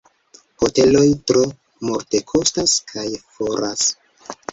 [0.61, 1.43] Hoteloj tro
[1.89, 3.05] multekostas kaj
[3.37, 3.85] foras.